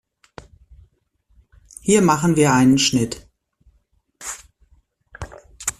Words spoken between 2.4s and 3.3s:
einen Schnitt.